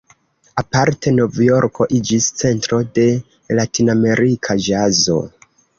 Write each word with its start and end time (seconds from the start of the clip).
Aparte 0.61 1.11
Novjorko 1.17 1.87
iĝis 1.99 2.31
centro 2.41 2.81
de 2.99 3.07
”latinamerika 3.61 4.63
ĵazo". 4.71 5.25